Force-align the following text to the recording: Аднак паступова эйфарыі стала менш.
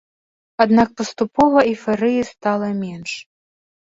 Аднак 0.63 0.89
паступова 1.01 1.59
эйфарыі 1.71 2.21
стала 2.31 2.71
менш. 2.81 3.11